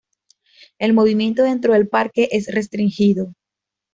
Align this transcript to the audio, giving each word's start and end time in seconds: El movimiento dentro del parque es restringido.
El 0.79 0.93
movimiento 0.95 1.43
dentro 1.43 1.73
del 1.73 1.87
parque 1.87 2.27
es 2.31 2.47
restringido. 2.51 3.35